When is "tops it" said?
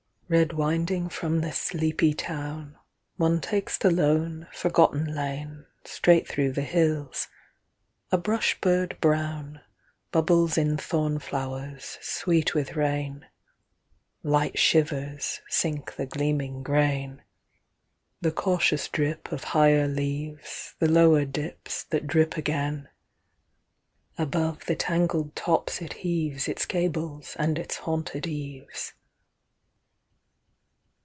25.35-25.91